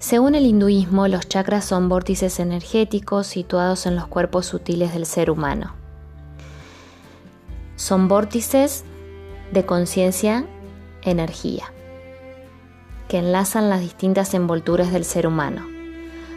Según 0.00 0.34
el 0.34 0.46
hinduismo, 0.46 1.06
los 1.06 1.28
chakras 1.28 1.64
son 1.64 1.88
vórtices 1.88 2.40
energéticos 2.40 3.28
situados 3.28 3.86
en 3.86 3.94
los 3.94 4.08
cuerpos 4.08 4.46
sutiles 4.46 4.92
del 4.92 5.06
ser 5.06 5.30
humano. 5.30 5.76
Son 7.76 8.08
vórtices 8.08 8.82
de 9.52 9.64
conciencia-energía 9.64 11.72
que 13.12 13.18
enlazan 13.18 13.68
las 13.68 13.82
distintas 13.82 14.32
envolturas 14.32 14.90
del 14.90 15.04
ser 15.04 15.26
humano. 15.26 15.66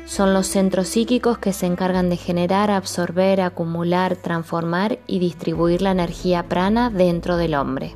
Son 0.06 0.34
los 0.34 0.46
centros 0.46 0.90
psíquicos 0.90 1.38
que 1.38 1.54
se 1.54 1.68
encargan 1.68 2.10
de 2.10 2.18
generar, 2.18 2.70
absorber, 2.70 3.40
acumular, 3.40 4.18
transformar 4.18 5.00
y 5.08 5.20
distribuir 5.20 5.82
la 5.82 5.92
energía 5.92 6.50
prana 6.50 6.90
dentro 6.90 7.38
del 7.38 7.56
hombre. 7.56 7.96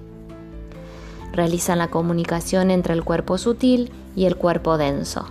Realizan 1.34 1.78
la 1.78 1.90
comunicación 1.90 2.72
entre 2.72 2.94
el 2.94 3.04
cuerpo 3.04 3.38
sutil 3.38 3.92
y 4.16 4.24
el 4.24 4.38
cuerpo 4.38 4.78
denso. 4.78 5.26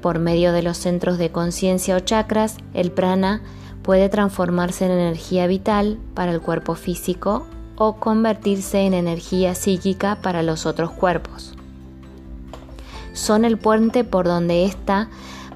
Por 0.00 0.18
medio 0.18 0.52
de 0.52 0.62
los 0.62 0.78
centros 0.78 1.18
de 1.18 1.30
conciencia 1.30 1.96
o 1.96 2.00
chakras, 2.00 2.56
el 2.72 2.92
prana 2.92 3.42
puede 3.82 4.08
transformarse 4.08 4.86
en 4.86 4.92
energía 4.92 5.46
vital 5.46 5.98
para 6.14 6.32
el 6.32 6.40
cuerpo 6.40 6.76
físico 6.76 7.46
o 7.76 7.96
convertirse 7.96 8.86
en 8.86 8.94
energía 8.94 9.54
psíquica 9.54 10.16
para 10.22 10.42
los 10.42 10.64
otros 10.64 10.92
cuerpos 10.92 11.57
son 13.18 13.44
el 13.44 13.58
puente 13.58 14.04
por 14.04 14.26
donde 14.26 14.64
ésta 14.64 15.08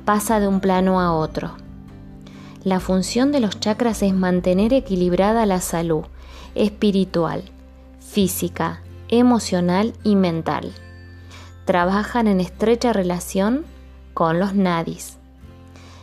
pasa 0.05 0.41
de 0.41 0.49
un 0.49 0.61
plano 0.61 1.01
a 1.01 1.13
otro. 1.13 1.53
La 2.65 2.81
función 2.81 3.33
de 3.33 3.41
los 3.41 3.61
chakras 3.61 4.03
es 4.03 4.13
mantener 4.13 4.73
equilibrada 4.73 5.47
la 5.47 5.61
salud 5.61 6.05
espiritual, 6.55 7.45
física, 8.01 8.83
emocional 9.09 9.95
y 10.03 10.17
mental. 10.17 10.73
Trabajan 11.65 12.27
en 12.27 12.41
estrecha 12.41 12.93
relación 12.93 13.65
con 14.13 14.39
los 14.39 14.55
nadis. 14.55 15.17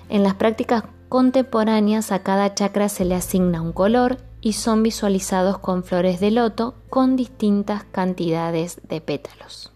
En 0.08 0.24
las 0.24 0.36
prácticas 0.36 0.84
contemporáneas 1.08 2.12
a 2.12 2.24
cada 2.24 2.56
chakra 2.56 2.90
se 2.90 3.06
le 3.06 3.16
asigna 3.16 3.62
un 3.62 3.74
color 3.74 4.18
y 4.42 4.54
son 4.54 4.82
visualizados 4.82 5.60
con 5.60 5.84
flores 5.84 6.20
de 6.20 6.32
loto 6.32 6.76
con 6.90 7.16
distintas 7.16 7.84
cantidades 7.84 8.80
de 8.88 9.02
pétalos. 9.02 9.72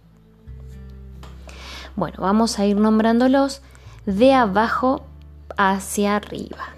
Bueno, 1.96 2.18
vamos 2.20 2.60
a 2.60 2.66
ir 2.66 2.78
nombrándolos 2.78 3.62
de 4.06 4.34
abajo 4.34 5.06
hacia 5.58 6.16
arriba. 6.16 6.74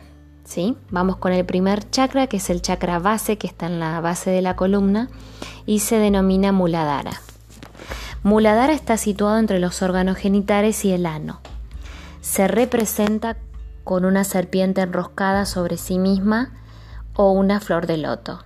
¿sí? 0.46 0.78
Vamos 0.90 1.18
con 1.18 1.34
el 1.34 1.46
primer 1.46 1.90
chakra, 1.90 2.28
que 2.28 2.38
es 2.38 2.50
el 2.50 2.62
chakra 2.62 3.00
base, 3.00 3.38
que 3.38 3.48
está 3.48 3.66
en 3.66 3.80
la 3.80 4.00
base 4.00 4.30
de 4.30 4.42
la 4.42 4.56
columna 4.56 5.10
y 5.66 5.80
se 5.80 5.98
denomina 5.98 6.52
Muladhara. 6.52 7.22
Muladhara 8.24 8.74
está 8.74 8.98
situado 8.98 9.38
entre 9.38 9.60
los 9.60 9.82
órganos 9.82 10.18
genitales 10.18 10.86
y 10.86 10.92
el 10.92 11.06
ano. 11.06 11.42
Se 12.22 12.48
representa 12.48 13.38
con 13.84 14.06
una 14.06 14.24
serpiente 14.24 14.82
enroscada 14.82 15.46
sobre 15.46 15.78
sí 15.78 16.00
misma 16.00 16.52
o 17.14 17.32
una 17.32 17.60
flor 17.60 17.86
de 17.86 17.98
loto. 17.98 18.44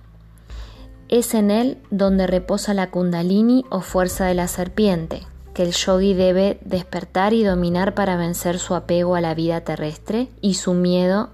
Es 1.08 1.34
en 1.34 1.50
él 1.50 1.78
donde 1.90 2.26
reposa 2.26 2.74
la 2.74 2.90
kundalini 2.90 3.64
o 3.70 3.80
fuerza 3.80 4.26
de 4.26 4.34
la 4.34 4.48
serpiente, 4.48 5.26
que 5.54 5.62
el 5.62 5.72
yogi 5.72 6.14
debe 6.14 6.58
despertar 6.64 7.32
y 7.32 7.44
dominar 7.44 7.94
para 7.94 8.16
vencer 8.16 8.58
su 8.58 8.74
apego 8.74 9.14
a 9.16 9.20
la 9.20 9.34
vida 9.34 9.62
terrestre 9.62 10.28
y 10.40 10.54
su 10.54 10.74
miedo 10.74 11.30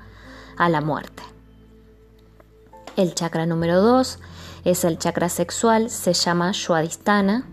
a 0.57 0.69
la 0.69 0.81
muerte. 0.81 1.23
El 2.97 3.15
chakra 3.15 3.45
número 3.45 3.81
2 3.83 4.19
es 4.65 4.85
el 4.85 4.99
chakra 4.99 5.29
sexual, 5.29 5.91
se 5.91 6.15
llama 6.15 6.55
Swadhisthana, 6.55 7.47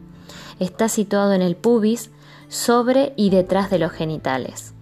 está 0.59 0.88
situado 0.88 1.34
en 1.34 1.41
el 1.41 1.56
pubis, 1.56 2.09
sobre 2.47 3.13
y 3.16 3.31
detrás 3.31 3.69
de 3.72 3.79
los 3.79 3.91
genitales, 3.91 4.73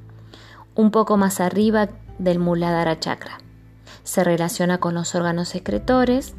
un 0.75 0.91
poco 0.91 1.16
más 1.16 1.40
arriba 1.40 1.90
del 2.20 2.38
Muladhara 2.38 3.00
chakra. 3.00 3.40
Se 4.03 4.24
relaciona 4.24 4.80
con 4.80 4.94
los 4.94 5.16
órganos 5.16 5.47
secretores, 5.50 6.34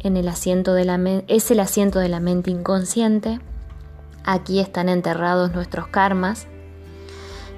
en 0.00 0.16
el 0.16 0.26
asiento 0.28 0.74
de 0.74 0.84
la 0.84 0.98
es 1.28 1.50
el 1.50 1.60
asiento 1.60 1.98
de 1.98 2.08
la 2.08 2.18
mente 2.18 2.50
inconsciente, 2.50 3.40
Aquí 4.24 4.60
están 4.60 4.88
enterrados 4.88 5.52
nuestros 5.52 5.88
karmas. 5.88 6.46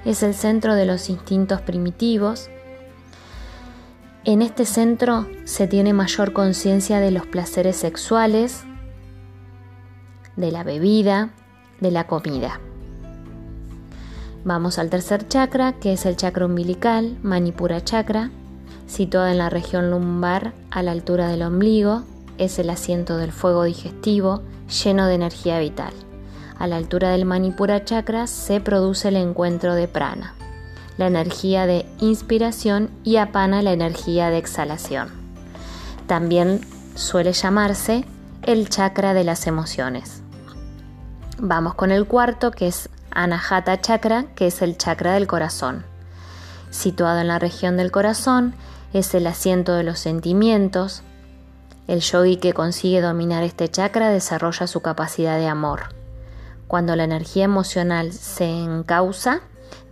Es 0.05 0.23
el 0.23 0.35
centro 0.35 0.75
de 0.75 0.87
los 0.87 1.11
instintos 1.11 1.61
primitivos. 1.61 2.49
En 4.25 4.41
este 4.41 4.65
centro 4.65 5.27
se 5.45 5.67
tiene 5.67 5.93
mayor 5.93 6.33
conciencia 6.33 7.01
de 7.01 7.11
los 7.11 7.27
placeres 7.27 7.77
sexuales, 7.77 8.65
de 10.37 10.51
la 10.51 10.65
bebida, 10.65 11.31
de 11.81 11.91
la 11.91 12.07
comida. 12.07 12.61
Vamos 14.45 14.79
al 14.79 14.91
tercer 14.91 15.29
chakra, 15.29 15.75
que 15.75 15.93
es 15.93 16.07
el 16.07 16.17
chakra 16.17 16.47
umbilical, 16.47 17.19
Manipura 17.23 17.85
chakra, 17.85 18.31
situado 18.87 19.29
en 19.29 19.39
la 19.39 19.51
región 19.51 19.91
lumbar 19.91 20.53
a 20.71 20.83
la 20.83 20.93
altura 20.93 21.29
del 21.29 21.43
ombligo. 21.43 22.03
Es 22.39 22.59
el 22.59 22.71
asiento 22.71 23.17
del 23.19 23.33
fuego 23.33 23.65
digestivo, 23.65 24.43
lleno 24.85 25.07
de 25.07 25.15
energía 25.15 25.59
vital. 25.61 25.93
A 26.59 26.67
la 26.67 26.77
altura 26.77 27.11
del 27.11 27.25
Manipura 27.25 27.85
chakra 27.85 28.27
se 28.27 28.61
produce 28.61 29.09
el 29.09 29.17
encuentro 29.17 29.75
de 29.75 29.89
prana, 29.89 30.35
la 30.97 31.07
energía 31.07 31.67
de 31.67 31.85
inspiración 31.99 32.91
y 33.03 33.17
apana 33.17 33.61
la 33.63 33.73
energía 33.73 34.31
de 34.31 34.39
exhalación. 34.39 35.09
También 36.07 36.61
suele 36.95 37.33
llamarse 37.33 38.05
el 38.43 38.69
chakra 38.69 39.15
de 39.15 39.25
las 39.25 39.47
emociones. 39.47 40.23
Vamos 41.39 41.75
con 41.75 41.91
el 41.91 42.07
cuarto 42.07 42.53
que 42.53 42.69
es 42.69 42.89
Anahata 43.11 43.81
chakra, 43.81 44.27
que 44.37 44.47
es 44.47 44.63
el 44.63 44.79
chakra 44.79 45.15
del 45.15 45.27
corazón. 45.27 45.85
Situado 46.71 47.21
en 47.21 47.29
la 47.29 47.39
región 47.39 47.77
del 47.77 47.91
corazón, 47.91 48.55
es 48.93 49.15
el 49.15 49.27
asiento 49.27 49.75
de 49.75 49.83
los 49.83 49.99
sentimientos. 49.99 51.03
El 51.89 52.01
yogi 52.01 52.37
que 52.37 52.53
consigue 52.53 53.01
dominar 53.01 53.43
este 53.43 53.69
chakra 53.69 54.11
desarrolla 54.11 54.67
su 54.67 54.81
capacidad 54.81 55.39
de 55.39 55.49
amor 55.49 56.04
cuando 56.75 56.97
la 56.97 57.05
energía 57.05 57.45
emocional 57.45 58.13
se 58.13 58.47
encausa 58.47 59.43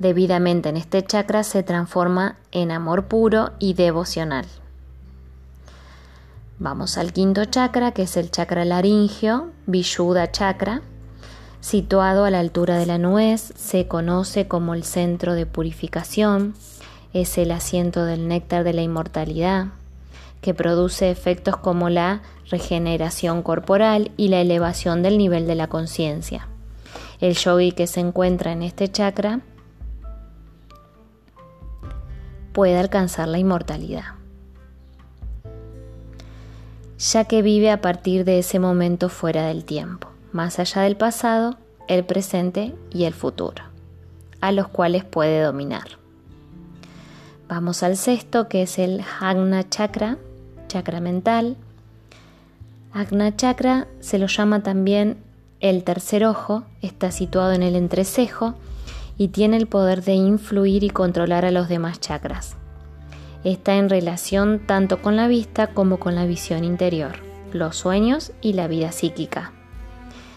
debidamente 0.00 0.68
en 0.68 0.76
este 0.76 1.04
chakra, 1.04 1.44
se 1.44 1.62
transforma 1.62 2.34
en 2.50 2.72
amor 2.72 3.04
puro 3.04 3.52
y 3.60 3.74
devocional. 3.74 4.46
Vamos 6.58 6.98
al 6.98 7.12
quinto 7.12 7.44
chakra, 7.44 7.92
que 7.92 8.02
es 8.02 8.16
el 8.16 8.32
chakra 8.32 8.64
laringio, 8.64 9.50
Vishuddha 9.66 10.32
chakra. 10.32 10.82
Situado 11.60 12.24
a 12.24 12.32
la 12.32 12.40
altura 12.40 12.78
de 12.78 12.86
la 12.86 12.98
nuez, 12.98 13.52
se 13.54 13.86
conoce 13.86 14.48
como 14.48 14.74
el 14.74 14.82
centro 14.82 15.34
de 15.34 15.46
purificación, 15.46 16.56
es 17.12 17.38
el 17.38 17.52
asiento 17.52 18.04
del 18.06 18.26
néctar 18.26 18.64
de 18.64 18.72
la 18.72 18.82
inmortalidad, 18.82 19.66
que 20.40 20.52
produce 20.52 21.12
efectos 21.12 21.56
como 21.58 21.90
la 21.90 22.22
regeneración 22.50 23.44
corporal 23.44 24.10
y 24.16 24.26
la 24.26 24.40
elevación 24.40 25.04
del 25.04 25.16
nivel 25.16 25.46
de 25.46 25.54
la 25.54 25.68
conciencia. 25.68 26.48
El 27.22 27.36
yogi 27.36 27.70
que 27.70 27.86
se 27.86 28.00
encuentra 28.00 28.50
en 28.50 28.62
este 28.62 28.88
chakra 28.88 29.42
puede 32.52 32.76
alcanzar 32.76 33.28
la 33.28 33.38
inmortalidad, 33.38 34.16
ya 36.98 37.24
que 37.26 37.42
vive 37.42 37.70
a 37.70 37.80
partir 37.80 38.24
de 38.24 38.40
ese 38.40 38.58
momento 38.58 39.08
fuera 39.08 39.46
del 39.46 39.64
tiempo, 39.64 40.08
más 40.32 40.58
allá 40.58 40.82
del 40.82 40.96
pasado, 40.96 41.58
el 41.86 42.04
presente 42.04 42.74
y 42.90 43.04
el 43.04 43.14
futuro, 43.14 43.62
a 44.40 44.50
los 44.50 44.66
cuales 44.66 45.04
puede 45.04 45.42
dominar. 45.42 45.98
Vamos 47.48 47.84
al 47.84 47.96
sexto, 47.96 48.48
que 48.48 48.62
es 48.62 48.80
el 48.80 49.00
Agna 49.20 49.68
Chakra, 49.68 50.18
chakra 50.66 50.98
mental. 50.98 51.56
Agna 52.92 53.36
Chakra 53.36 53.86
se 54.00 54.18
lo 54.18 54.26
llama 54.26 54.64
también 54.64 55.18
el 55.62 55.84
tercer 55.84 56.24
ojo 56.24 56.64
está 56.82 57.12
situado 57.12 57.52
en 57.52 57.62
el 57.62 57.76
entrecejo 57.76 58.54
y 59.16 59.28
tiene 59.28 59.56
el 59.56 59.68
poder 59.68 60.02
de 60.02 60.14
influir 60.14 60.82
y 60.82 60.90
controlar 60.90 61.44
a 61.44 61.52
los 61.52 61.68
demás 61.68 62.00
chakras. 62.00 62.56
Está 63.44 63.76
en 63.76 63.88
relación 63.88 64.60
tanto 64.66 65.00
con 65.00 65.14
la 65.14 65.28
vista 65.28 65.68
como 65.68 65.98
con 65.98 66.16
la 66.16 66.26
visión 66.26 66.64
interior, 66.64 67.12
los 67.52 67.76
sueños 67.76 68.32
y 68.40 68.54
la 68.54 68.66
vida 68.66 68.90
psíquica. 68.90 69.52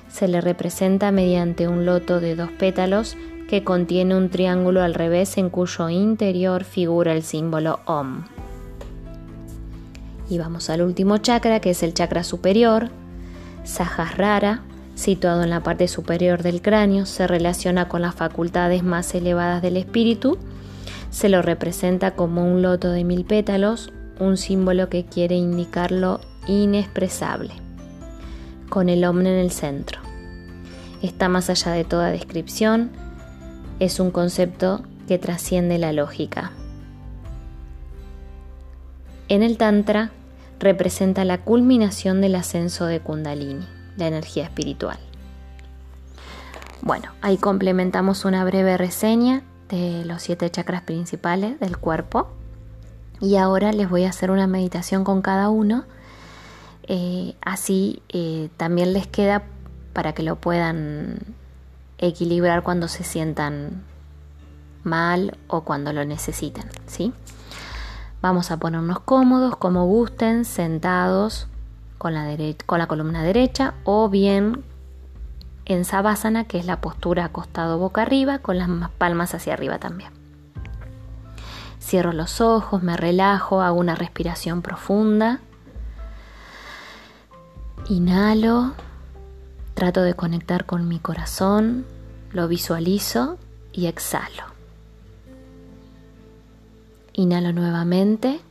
Se 0.10 0.27
le 0.27 0.42
representa 0.42 1.12
mediante 1.12 1.68
un 1.68 1.88
loto 1.88 2.19
de 2.19 2.36
dos 2.36 2.51
pétalos 2.51 3.18
que 3.50 3.63
contiene 3.63 4.16
un 4.16 4.30
triángulo 4.30 4.83
al 4.83 4.94
revés 4.94 5.39
en 5.39 5.50
cuyo 5.50 5.89
interior 5.89 6.63
figura 6.63 7.13
el 7.13 7.24
símbolo 7.24 7.80
Om. 7.86 8.25
Y 10.30 10.38
vamos 10.38 10.69
al 10.69 10.83
último 10.83 11.18
chakra 11.18 11.60
que 11.62 11.71
es 11.71 11.81
el 11.81 11.95
chakra 11.95 12.24
superior, 12.24 12.89
Sahasrara, 13.63 14.62
situado 14.95 15.44
en 15.44 15.50
la 15.50 15.62
parte 15.62 15.88
superior 15.88 16.42
del 16.42 16.62
cráneo, 16.62 17.06
se 17.06 17.27
relaciona 17.27 17.88
con 17.88 18.01
las 18.01 18.15
facultades 18.15 18.83
más 18.83 19.13
elevadas 19.13 19.62
del 19.62 19.77
espíritu. 19.77 20.38
Se 21.12 21.30
lo 21.30 21.42
representa 21.42 22.15
como 22.15 22.50
un 22.50 22.62
loto 22.62 22.89
de 22.92 23.03
mil 23.03 23.25
pétalos, 23.25 23.92
un 24.19 24.38
símbolo 24.38 24.89
que 24.89 25.06
quiere 25.06 25.36
indicar 25.36 25.92
lo 25.92 26.21
inexpresable, 26.47 27.53
con 28.69 28.89
el 28.89 29.03
hombre 29.03 29.30
en 29.30 29.39
el 29.39 29.51
centro. 29.51 30.00
Está 31.01 31.30
más 31.30 31.50
allá 31.50 31.71
de 31.71 31.83
toda 31.83 32.12
descripción, 32.12 32.89
es 33.80 34.00
un 34.00 34.12
concepto 34.12 34.83
que 35.07 35.19
trasciende 35.19 35.77
la 35.77 35.92
lógica. 35.92 36.51
En 39.27 39.44
el 39.44 39.57
Tantra 39.57 40.12
representa 40.59 41.25
la 41.25 41.42
culminación 41.42 42.21
del 42.21 42.36
ascenso 42.36 42.86
de 42.86 43.01
Kundalini, 43.01 43.65
la 43.97 44.07
energía 44.07 44.44
espiritual. 44.44 44.97
Bueno, 46.81 47.09
ahí 47.21 47.38
complementamos 47.38 48.25
una 48.25 48.44
breve 48.44 48.77
reseña 48.77 49.44
de 49.69 50.06
los 50.06 50.21
siete 50.21 50.50
chakras 50.50 50.83
principales 50.83 51.59
del 51.59 51.77
cuerpo 51.77 52.27
y 53.19 53.38
ahora 53.38 53.71
les 53.71 53.89
voy 53.89 54.03
a 54.03 54.09
hacer 54.09 54.30
una 54.30 54.45
meditación 54.45 55.03
con 55.03 55.21
cada 55.21 55.50
uno, 55.50 55.86
eh, 56.83 57.36
así 57.42 58.03
eh, 58.09 58.50
también 58.57 58.94
les 58.94 59.07
queda 59.07 59.44
para 59.94 60.13
que 60.13 60.21
lo 60.21 60.36
puedan 60.36 61.18
equilibrar 61.97 62.62
cuando 62.62 62.88
se 62.88 63.03
sientan 63.03 63.83
mal 64.83 65.38
o 65.47 65.62
cuando 65.62 65.94
lo 65.94 66.06
necesitan, 66.06 66.69
¿sí? 66.86 67.13
Vamos 68.21 68.51
a 68.51 68.57
ponernos 68.57 69.00
cómodos, 69.00 69.56
como 69.56 69.86
gusten, 69.86 70.45
sentados 70.45 71.47
con 72.06 72.13
la, 72.13 72.38
con 72.68 72.78
la 72.78 72.86
columna 72.86 73.24
derecha 73.24 73.74
o 73.84 74.10
bien 74.10 74.63
en 75.66 75.86
Savasana, 75.86 76.44
que 76.44 76.60
es 76.60 76.68
la 76.68 76.80
postura 76.80 77.25
acostado 77.25 77.80
boca 77.80 78.04
arriba, 78.04 78.38
con 78.38 78.60
las 78.60 78.69
palmas 79.00 79.34
hacia 79.34 79.54
arriba 79.54 79.80
también. 79.80 80.12
Cierro 81.81 82.13
los 82.13 82.42
ojos, 82.42 82.84
me 82.84 82.96
relajo, 82.96 83.60
hago 83.60 83.80
una 83.80 83.96
respiración 83.96 84.62
profunda. 84.62 85.40
Inhalo, 87.90 88.74
trato 89.74 90.04
de 90.04 90.13
conectar 90.13 90.68
con 90.68 90.88
mi 90.88 91.00
corazón, 91.00 91.88
lo 92.30 92.48
visualizo 92.48 93.40
y 93.74 93.88
exhalo. 93.88 94.44
Inhalo 97.13 97.52
nuevamente 97.52 98.42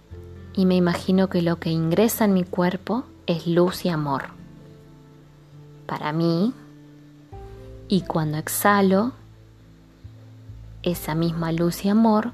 y 0.54 0.66
me 0.66 0.74
imagino 0.74 1.28
que 1.28 1.40
lo 1.40 1.60
que 1.60 1.70
ingresa 1.70 2.24
en 2.24 2.34
mi 2.34 2.42
cuerpo 2.42 3.04
es 3.26 3.46
luz 3.46 3.84
y 3.84 3.88
amor. 3.88 4.24
Para 5.86 6.12
mí, 6.12 6.52
y 7.88 8.02
cuando 8.02 8.38
exhalo, 8.38 9.12
esa 10.82 11.14
misma 11.14 11.52
luz 11.52 11.84
y 11.84 11.88
amor 11.88 12.32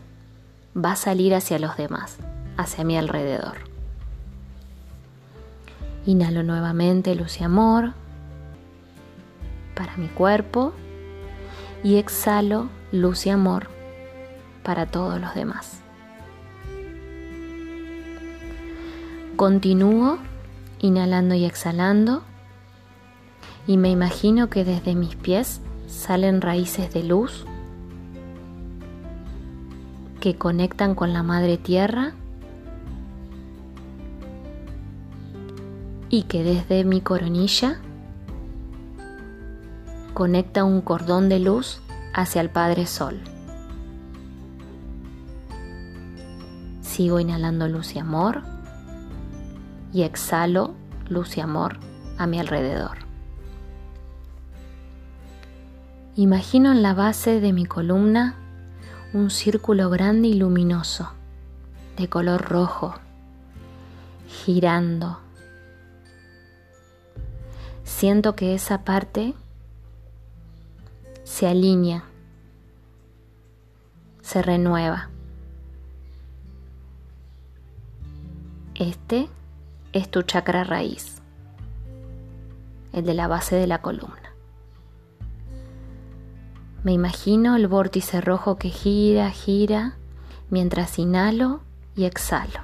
va 0.77 0.93
a 0.93 0.97
salir 0.97 1.35
hacia 1.35 1.59
los 1.59 1.77
demás, 1.77 2.19
hacia 2.57 2.85
mi 2.85 2.97
alrededor. 2.97 3.57
Inhalo 6.07 6.43
nuevamente 6.43 7.15
luz 7.15 7.41
y 7.41 7.45
amor 7.45 7.93
para 9.75 9.97
mi 9.97 10.09
cuerpo 10.09 10.73
y 11.85 11.97
exhalo 11.97 12.69
luz 12.93 13.27
y 13.27 13.31
amor 13.31 13.69
para 14.63 14.87
todos 14.87 15.21
los 15.21 15.35
demás. 15.35 15.81
Continúo 19.37 20.19
inhalando 20.81 21.35
y 21.35 21.45
exhalando 21.45 22.23
y 23.67 23.77
me 23.77 23.91
imagino 23.91 24.49
que 24.49 24.65
desde 24.65 24.95
mis 24.95 25.15
pies 25.17 25.61
salen 25.87 26.41
raíces 26.41 26.93
de 26.93 27.03
luz 27.03 27.45
que 30.21 30.37
conectan 30.37 30.95
con 30.95 31.13
la 31.13 31.23
madre 31.23 31.57
tierra 31.57 32.13
y 36.09 36.25
que 36.25 36.43
desde 36.43 36.85
mi 36.85 37.01
coronilla 37.01 37.81
conecta 40.15 40.65
un 40.65 40.81
cordón 40.81 41.29
de 41.29 41.39
luz 41.39 41.81
hacia 42.13 42.41
el 42.43 42.51
Padre 42.51 42.87
Sol. 42.87 43.21
Sigo 46.83 47.21
inhalando 47.21 47.69
luz 47.69 47.95
y 47.95 48.01
amor 48.01 48.43
y 49.93 50.03
exhalo 50.03 50.75
luz 51.09 51.37
y 51.37 51.41
amor 51.41 51.79
a 52.19 52.27
mi 52.27 52.39
alrededor. 52.39 52.99
Imagino 56.17 56.73
en 56.73 56.83
la 56.83 56.95
base 56.95 57.41
de 57.41 57.53
mi 57.53 57.67
columna 57.67 58.35
un 59.13 59.31
círculo 59.31 59.91
grande 59.91 60.29
y 60.29 60.35
luminoso, 60.35 61.13
de 61.97 62.09
color 62.09 62.43
rojo, 62.43 62.95
girando. 64.29 65.19
Siento 67.85 68.37
que 68.37 68.55
esa 68.55 68.85
parte 68.85 69.35
se 71.25 71.47
alinea, 71.49 72.05
se 74.21 74.43
renueva. 74.43 75.11
Este 78.75 79.29
es 79.93 80.11
tu 80.11 80.23
chakra 80.23 80.65
raíz, 80.65 81.21
el 82.93 83.05
de 83.05 83.15
la 83.15 83.29
base 83.29 83.57
de 83.57 83.67
la 83.67 83.83
columna. 83.83 84.35
Me 86.83 86.93
imagino 86.93 87.57
el 87.57 87.67
vórtice 87.69 88.21
rojo 88.21 88.57
que 88.57 88.71
gira, 88.71 89.31
gira, 89.31 89.97
mientras 90.49 90.99
inhalo 90.99 91.61
y 91.95 92.05
exhalo. 92.05 92.61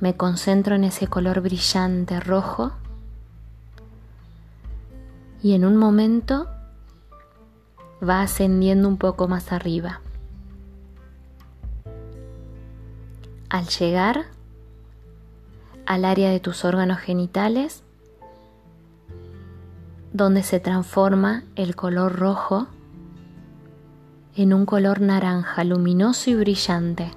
Me 0.00 0.16
concentro 0.16 0.74
en 0.74 0.84
ese 0.84 1.06
color 1.06 1.40
brillante 1.40 2.20
rojo 2.20 2.72
y 5.42 5.54
en 5.54 5.64
un 5.64 5.76
momento 5.76 6.46
va 8.06 8.22
ascendiendo 8.22 8.88
un 8.88 8.96
poco 8.96 9.28
más 9.28 9.52
arriba. 9.52 10.00
Al 13.48 13.66
llegar 13.66 14.26
al 15.90 16.04
área 16.04 16.30
de 16.30 16.38
tus 16.38 16.64
órganos 16.64 17.00
genitales, 17.00 17.82
donde 20.12 20.44
se 20.44 20.60
transforma 20.60 21.42
el 21.56 21.74
color 21.74 22.14
rojo 22.14 22.68
en 24.36 24.54
un 24.54 24.66
color 24.66 25.00
naranja 25.00 25.64
luminoso 25.64 26.30
y 26.30 26.36
brillante. 26.36 27.10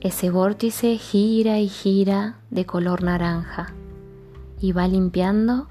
Ese 0.00 0.30
vórtice 0.30 0.98
gira 0.98 1.60
y 1.60 1.68
gira 1.68 2.40
de 2.50 2.66
color 2.66 3.04
naranja 3.04 3.72
y 4.60 4.72
va 4.72 4.88
limpiando 4.88 5.68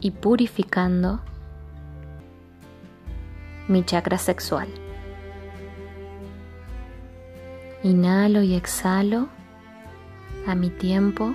y 0.00 0.12
purificando 0.12 1.20
mi 3.68 3.84
chakra 3.84 4.16
sexual. 4.16 4.83
Inhalo 7.84 8.42
y 8.42 8.54
exhalo 8.54 9.28
a 10.46 10.54
mi 10.54 10.70
tiempo. 10.70 11.34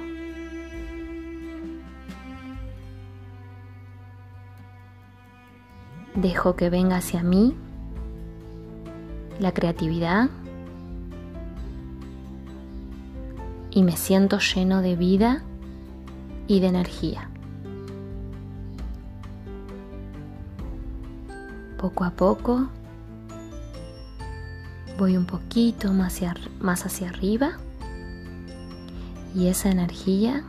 Dejo 6.16 6.56
que 6.56 6.72
venga 6.72 6.98
hacia 6.98 7.22
mí 7.22 7.56
la 9.40 9.54
creatividad 9.54 10.32
y 13.70 13.84
me 13.84 13.96
siento 13.96 14.40
lleno 14.40 14.82
de 14.82 14.96
vida 14.96 15.44
y 16.48 16.62
de 16.62 16.68
energía. 16.68 17.30
Poco 21.78 22.06
a 22.06 22.10
poco 22.10 22.70
voy 25.00 25.16
un 25.16 25.26
poquito 25.26 25.94
más 25.94 26.16
hacia, 26.16 26.36
más 26.60 26.86
hacia 26.86 27.10
arriba. 27.10 27.54
Y 29.34 29.48
esa 29.48 29.70
energía 29.70 30.44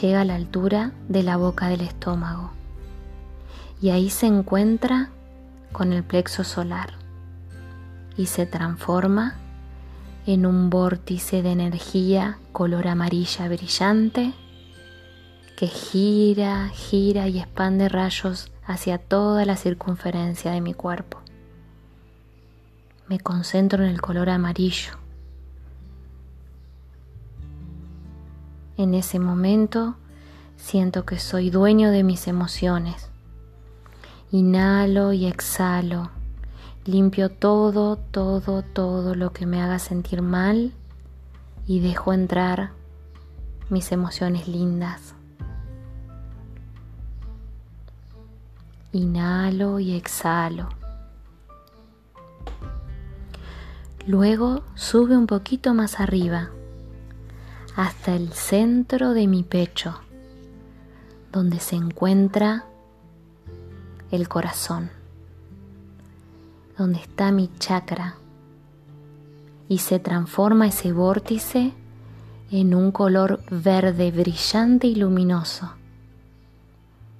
llega 0.00 0.20
a 0.20 0.24
la 0.24 0.36
altura 0.36 0.92
de 1.08 1.24
la 1.24 1.36
boca 1.36 1.68
del 1.68 1.80
estómago. 1.80 2.52
Y 3.82 3.90
ahí 3.90 4.08
se 4.08 4.26
encuentra 4.26 5.10
con 5.72 5.92
el 5.92 6.04
plexo 6.04 6.44
solar. 6.44 6.92
Y 8.16 8.26
se 8.26 8.46
transforma 8.46 9.34
en 10.26 10.46
un 10.46 10.70
vórtice 10.70 11.42
de 11.42 11.52
energía 11.52 12.38
color 12.52 12.86
amarilla 12.86 13.48
brillante 13.48 14.32
que 15.56 15.66
gira, 15.66 16.68
gira 16.68 17.28
y 17.28 17.40
expande 17.40 17.88
rayos 17.88 18.50
hacia 18.64 18.98
toda 18.98 19.44
la 19.44 19.56
circunferencia 19.56 20.52
de 20.52 20.60
mi 20.60 20.74
cuerpo 20.74 21.25
me 23.08 23.20
concentro 23.20 23.84
en 23.84 23.90
el 23.90 24.00
color 24.00 24.30
amarillo 24.30 24.92
En 28.76 28.92
ese 28.92 29.18
momento 29.18 29.96
siento 30.56 31.06
que 31.06 31.18
soy 31.18 31.48
dueño 31.48 31.90
de 31.90 32.02
mis 32.02 32.28
emociones. 32.28 33.08
Inhalo 34.30 35.14
y 35.14 35.24
exhalo. 35.24 36.10
Limpio 36.84 37.30
todo, 37.30 37.96
todo, 37.96 38.62
todo 38.62 39.14
lo 39.14 39.32
que 39.32 39.46
me 39.46 39.62
haga 39.62 39.78
sentir 39.78 40.20
mal 40.20 40.72
y 41.66 41.80
dejo 41.80 42.12
entrar 42.12 42.72
mis 43.70 43.92
emociones 43.92 44.46
lindas. 44.46 45.14
Inhalo 48.92 49.80
y 49.80 49.94
exhalo. 49.94 50.68
Luego 54.06 54.62
sube 54.74 55.16
un 55.16 55.26
poquito 55.26 55.74
más 55.74 55.98
arriba, 55.98 56.50
hasta 57.74 58.14
el 58.14 58.32
centro 58.32 59.12
de 59.12 59.26
mi 59.26 59.42
pecho, 59.42 59.98
donde 61.32 61.58
se 61.58 61.76
encuentra 61.76 62.64
el 64.10 64.28
corazón, 64.28 64.90
donde 66.78 67.00
está 67.00 67.32
mi 67.32 67.50
chakra, 67.58 68.14
y 69.68 69.78
se 69.78 69.98
transforma 69.98 70.68
ese 70.68 70.92
vórtice 70.92 71.72
en 72.52 72.74
un 72.74 72.92
color 72.92 73.40
verde 73.50 74.12
brillante 74.12 74.86
y 74.86 74.94
luminoso 74.94 75.72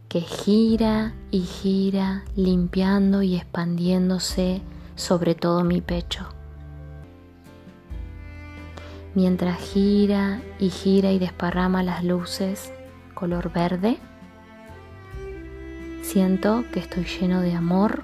que 0.08 0.20
gira 0.20 1.14
y 1.30 1.40
gira 1.40 2.24
limpiando 2.36 3.22
y 3.22 3.36
expandiéndose 3.36 4.62
sobre 4.94 5.34
todo 5.34 5.64
mi 5.64 5.80
pecho. 5.80 6.35
Mientras 9.16 9.58
gira 9.58 10.42
y 10.58 10.68
gira 10.68 11.10
y 11.10 11.18
desparrama 11.18 11.82
las 11.82 12.04
luces 12.04 12.70
color 13.14 13.50
verde, 13.50 13.96
siento 16.02 16.64
que 16.70 16.80
estoy 16.80 17.04
lleno 17.04 17.40
de 17.40 17.54
amor 17.54 18.02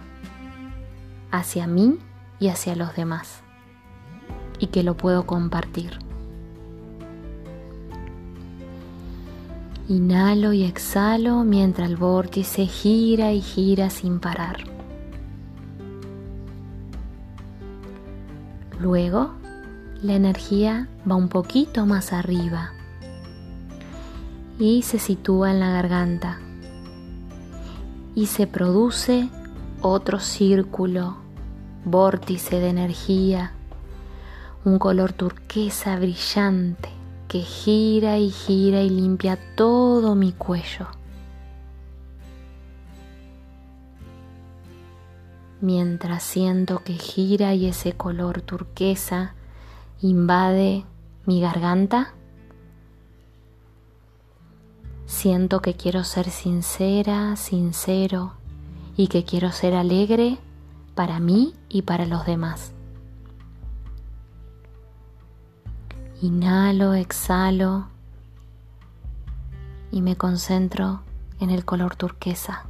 hacia 1.30 1.66
mí 1.66 1.98
y 2.40 2.48
hacia 2.48 2.74
los 2.76 2.96
demás 2.96 3.42
y 4.58 4.68
que 4.68 4.82
lo 4.82 4.96
puedo 4.96 5.26
compartir. 5.26 5.98
Inhalo 9.90 10.54
y 10.54 10.64
exhalo 10.64 11.44
mientras 11.44 11.90
el 11.90 11.96
vórtice 11.96 12.64
gira 12.64 13.32
y 13.32 13.42
gira 13.42 13.90
sin 13.90 14.18
parar. 14.18 14.64
Luego, 18.80 19.41
la 20.02 20.14
energía 20.14 20.88
va 21.08 21.14
un 21.14 21.28
poquito 21.28 21.86
más 21.86 22.12
arriba 22.12 22.72
y 24.58 24.82
se 24.82 24.98
sitúa 24.98 25.52
en 25.52 25.60
la 25.60 25.70
garganta 25.70 26.40
y 28.14 28.26
se 28.26 28.48
produce 28.48 29.28
otro 29.80 30.18
círculo, 30.18 31.16
vórtice 31.84 32.58
de 32.58 32.68
energía, 32.68 33.52
un 34.64 34.78
color 34.78 35.12
turquesa 35.12 35.96
brillante 35.96 36.88
que 37.28 37.40
gira 37.40 38.18
y 38.18 38.30
gira 38.30 38.82
y 38.82 38.90
limpia 38.90 39.38
todo 39.54 40.14
mi 40.16 40.32
cuello. 40.32 40.88
Mientras 45.60 46.24
siento 46.24 46.82
que 46.84 46.94
gira 46.94 47.54
y 47.54 47.66
ese 47.66 47.92
color 47.92 48.42
turquesa 48.42 49.34
invade 50.02 50.84
mi 51.26 51.40
garganta, 51.40 52.14
siento 55.06 55.62
que 55.62 55.74
quiero 55.74 56.02
ser 56.02 56.30
sincera, 56.30 57.36
sincero 57.36 58.34
y 58.96 59.06
que 59.06 59.24
quiero 59.24 59.52
ser 59.52 59.74
alegre 59.74 60.38
para 60.96 61.20
mí 61.20 61.54
y 61.68 61.82
para 61.82 62.06
los 62.06 62.26
demás. 62.26 62.72
Inhalo, 66.20 66.94
exhalo 66.94 67.88
y 69.92 70.02
me 70.02 70.16
concentro 70.16 71.02
en 71.38 71.50
el 71.50 71.64
color 71.64 71.94
turquesa. 71.96 72.66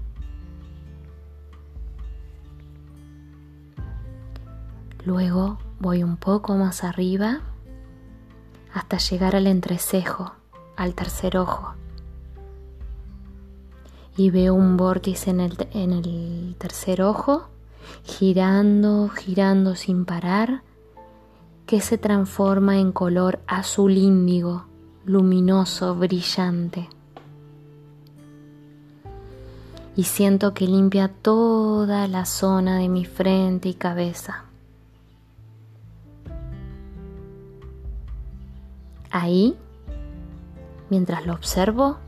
Luego 5.05 5.59
voy 5.83 6.05
un 6.05 6.17
poco 6.17 6.55
más 6.55 6.85
arriba 6.85 7.41
hasta 8.73 8.99
llegar 8.99 9.35
al 9.35 9.49
entrecejo, 9.49 10.33
al 10.77 10.95
tercer 10.95 11.37
ojo. 11.37 11.75
Y 14.17 14.31
veo 14.31 14.55
un 14.55 14.77
vórtice 14.77 15.31
en 15.31 15.41
el, 15.41 15.69
en 15.73 15.93
el 15.93 16.55
tercer 16.57 17.03
ojo, 17.03 17.49
girando, 18.05 19.09
girando 19.09 19.75
sin 19.75 20.05
parar 20.05 20.63
que 21.67 21.81
se 21.81 21.99
transforma 21.99 22.79
en 22.79 22.93
color 22.93 23.41
azul 23.49 23.97
índigo, 23.97 24.67
luminoso, 25.05 25.97
brillante. 25.97 26.89
Y 29.97 30.05
siento 30.05 30.55
que 30.55 30.69
limpia 30.69 31.09
toda 31.09 32.07
la 32.07 32.25
zona 32.25 32.79
de 32.79 32.89
mi 32.89 33.05
frente 33.05 33.69
y 33.69 33.75
cabeza. 33.75 34.45
Ahí, 39.13 39.57
mientras 40.91 41.27
lo 41.27 41.35
observo, 41.35 41.99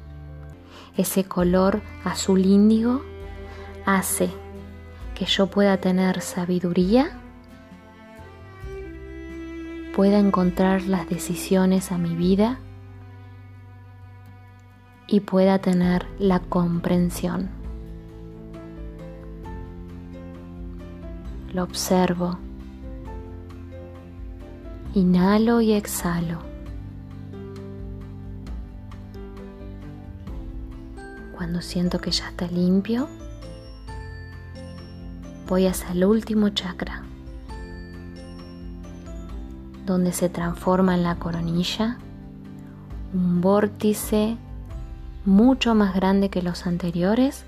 ese 0.96 1.24
color 1.24 1.82
azul 2.04 2.44
índigo 2.44 3.02
hace 3.86 4.30
que 5.14 5.26
yo 5.26 5.46
pueda 5.46 5.76
tener 5.76 6.20
sabiduría 6.20 7.20
pueda 9.94 10.18
encontrar 10.18 10.82
las 10.82 11.08
decisiones 11.08 11.92
a 11.92 11.98
mi 11.98 12.16
vida 12.16 12.58
y 15.06 15.20
pueda 15.20 15.60
tener 15.60 16.06
la 16.18 16.40
comprensión. 16.40 17.48
Lo 21.52 21.62
observo. 21.62 22.38
Inhalo 24.94 25.60
y 25.60 25.74
exhalo. 25.74 26.53
Cuando 31.44 31.60
siento 31.60 32.00
que 32.00 32.10
ya 32.10 32.30
está 32.30 32.46
limpio, 32.46 33.06
voy 35.46 35.66
hacia 35.66 35.90
el 35.90 36.06
último 36.06 36.48
chakra 36.48 37.02
donde 39.84 40.14
se 40.14 40.30
transforma 40.30 40.94
en 40.94 41.02
la 41.02 41.16
coronilla, 41.16 41.98
un 43.12 43.42
vórtice 43.42 44.38
mucho 45.26 45.74
más 45.74 45.94
grande 45.94 46.30
que 46.30 46.40
los 46.40 46.66
anteriores, 46.66 47.44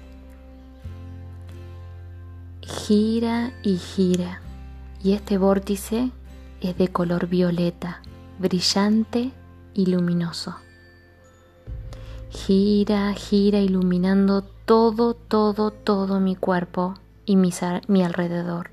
gira 2.60 3.50
y 3.62 3.78
gira, 3.78 4.42
y 5.02 5.12
este 5.12 5.38
vórtice 5.38 6.10
es 6.60 6.76
de 6.76 6.88
color 6.88 7.28
violeta, 7.28 8.02
brillante 8.38 9.32
y 9.72 9.86
luminoso. 9.86 10.65
Gira, 12.36 13.14
gira 13.14 13.60
iluminando 13.60 14.42
todo, 14.42 15.14
todo, 15.14 15.70
todo 15.70 16.20
mi 16.20 16.36
cuerpo 16.36 16.94
y 17.24 17.34
mi, 17.36 17.50
alrededor. 18.04 18.70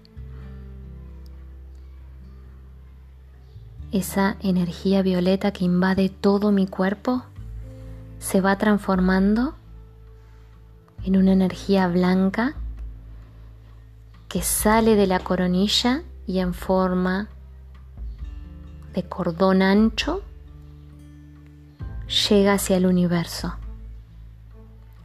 esa 3.94 4.36
energía 4.42 5.02
violeta 5.02 5.54
que 5.54 5.64
invade 5.64 6.10
todo 6.10 6.52
mi 6.52 6.68
cuerpo 6.68 7.24
se 8.20 8.42
va 8.42 8.58
transformando 8.58 9.56
en 11.04 11.16
una 11.16 11.32
energía 11.32 11.88
blanca 11.88 12.56
que 14.28 14.42
sale 14.42 14.96
de 14.96 15.08
la 15.08 15.20
coronilla 15.20 16.04
y 16.28 16.40
en 16.40 16.54
forma 16.54 17.30
de 18.94 19.04
cordón 19.04 19.62
ancho 19.62 20.22
llega 22.08 22.54
hacia 22.54 22.78
el 22.78 22.86
universo, 22.86 23.56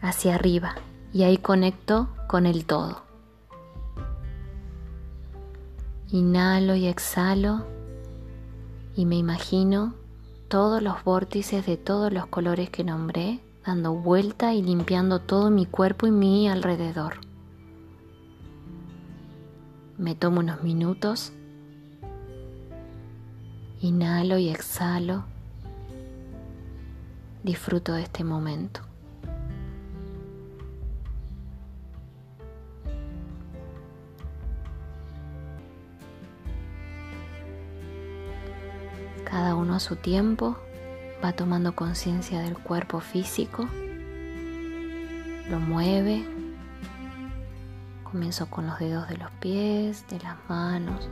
hacia 0.00 0.35
arriba, 0.35 0.75
y 1.12 1.23
ahí 1.23 1.38
conecto 1.38 2.09
con 2.26 2.47
el 2.47 2.64
todo. 2.64 3.02
Inhalo 6.11 6.75
y 6.75 6.87
exhalo 6.87 7.67
y 8.97 9.05
me 9.05 9.17
imagino 9.17 9.95
todos 10.49 10.83
los 10.83 11.05
vórtices 11.05 11.67
de 11.67 11.76
todos 11.76 12.12
los 12.12 12.26
colores 12.26 12.71
que 12.71 12.83
nombré 12.83 13.40
dando 13.64 13.93
vuelta 13.95 14.55
y 14.55 14.62
limpiando 14.62 15.21
todo 15.21 15.50
mi 15.50 15.67
cuerpo 15.67 16.07
y 16.07 16.11
mi 16.11 16.49
alrededor. 16.49 17.21
Me 19.99 20.14
tomo 20.14 20.40
unos 20.40 20.62
minutos, 20.62 21.33
inhalo 23.83 24.38
y 24.38 24.49
exhalo, 24.49 25.25
disfruto 27.42 27.92
de 27.92 28.02
este 28.02 28.25
momento. 28.25 28.80
Cada 39.25 39.54
uno 39.54 39.75
a 39.75 39.80
su 39.80 39.97
tiempo 39.97 40.57
va 41.23 41.33
tomando 41.33 41.75
conciencia 41.75 42.40
del 42.40 42.57
cuerpo 42.57 43.00
físico, 43.00 43.68
lo 45.50 45.61
mueve. 45.61 46.25
Comienzo 48.04 48.49
con 48.49 48.66
los 48.66 48.78
dedos 48.78 49.07
de 49.09 49.18
los 49.18 49.30
pies, 49.33 50.07
de 50.09 50.18
las 50.21 50.37
manos 50.49 51.09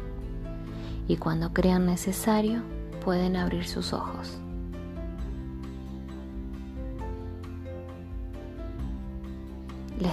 y 1.09 1.17
cuando 1.17 1.53
crean 1.53 1.87
necesario 1.87 2.63
pueden 3.05 3.37
abrir 3.37 3.67
sus 3.67 3.93
ojos. 3.93 4.39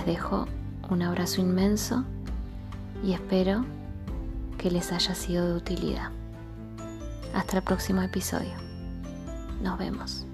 Dejo 0.05 0.47
un 0.89 1.01
abrazo 1.01 1.39
inmenso 1.39 2.03
y 3.03 3.13
espero 3.13 3.65
que 4.57 4.69
les 4.69 4.91
haya 4.91 5.15
sido 5.15 5.47
de 5.47 5.55
utilidad. 5.55 6.09
Hasta 7.33 7.57
el 7.57 7.63
próximo 7.63 8.01
episodio. 8.01 8.53
Nos 9.61 9.77
vemos. 9.77 10.25